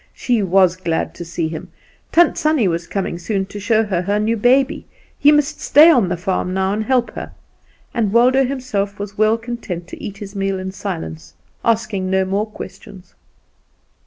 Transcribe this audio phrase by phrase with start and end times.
[0.15, 1.69] She was glad to see him
[2.11, 4.87] Tant Sannie was coming soon to show her her new baby
[5.19, 7.33] he must stay on the farm now, and help her.
[7.93, 12.47] And Waldo himself was well content to eat his meal in silence, asking no more
[12.47, 13.13] questions.